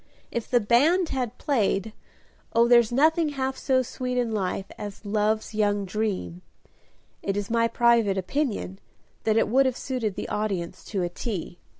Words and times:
If 0.31 0.49
the 0.49 0.59
band 0.59 1.09
had 1.09 1.37
played 1.37 1.93
"Oh, 2.53 2.67
there's 2.67 2.91
nothing 2.91 3.29
half 3.29 3.55
so 3.55 3.83
sweet 3.83 4.17
in 4.17 4.31
life 4.31 4.65
As 4.75 5.05
love's 5.05 5.53
young 5.53 5.85
dream" 5.85 6.41
it 7.21 7.37
is 7.37 7.51
my 7.51 7.67
private 7.67 8.17
opinion 8.17 8.79
that 9.25 9.37
it 9.37 9.47
would 9.47 9.67
have 9.67 9.77
suited 9.77 10.15
the 10.15 10.27
audience 10.29 10.83
to 10.85 11.03
a 11.03 11.09
T. 11.09 11.59